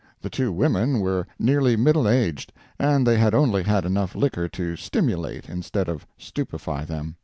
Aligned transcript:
The 0.23 0.31
two 0.31 0.51
women 0.51 0.99
were 0.99 1.27
nearly 1.37 1.75
middle 1.75 2.09
aged, 2.09 2.51
and 2.79 3.05
they 3.05 3.19
had 3.19 3.35
only 3.35 3.61
had 3.61 3.85
enough 3.85 4.15
liquor 4.15 4.49
to 4.49 4.75
stimulate 4.75 5.47
instead 5.47 5.87
of 5.87 6.07
stupefy 6.17 6.85
them. 6.85 7.17